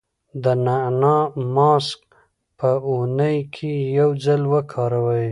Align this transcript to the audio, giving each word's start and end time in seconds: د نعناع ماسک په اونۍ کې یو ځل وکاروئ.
د 0.43 0.45
نعناع 0.65 1.23
ماسک 1.55 2.01
په 2.59 2.69
اونۍ 2.89 3.37
کې 3.53 3.71
یو 3.97 4.09
ځل 4.23 4.41
وکاروئ. 4.53 5.27